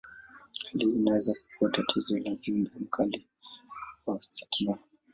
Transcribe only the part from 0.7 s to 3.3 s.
Hali hii inaweza kuwa tatizo la uvimbe mkali